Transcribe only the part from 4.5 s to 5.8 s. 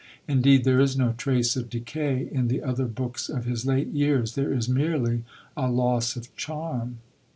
is merely a